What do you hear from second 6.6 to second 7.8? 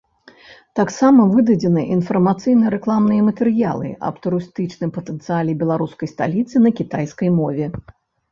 на кітайскай мове.